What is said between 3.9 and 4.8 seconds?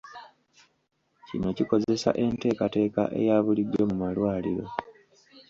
malwaliro.